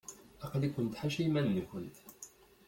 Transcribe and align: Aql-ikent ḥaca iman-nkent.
Aql-ikent 0.45 0.99
ḥaca 0.99 1.21
iman-nkent. 1.25 1.95